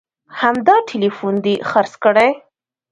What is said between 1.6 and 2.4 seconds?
خرڅ کړي